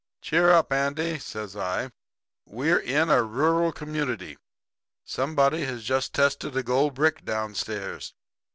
"'Cheer 0.19 0.49
up, 0.49 0.71
Andy,' 0.73 1.19
says 1.19 1.55
I. 1.55 1.91
'We're 2.47 2.79
in 2.79 3.11
a 3.11 3.21
rural 3.21 3.71
community. 3.71 4.35
Somebody 5.05 5.63
has 5.65 5.83
just 5.83 6.11
tested 6.15 6.57
a 6.57 6.63
gold 6.63 6.95
brick 6.95 7.23
downstairs. 7.23 8.15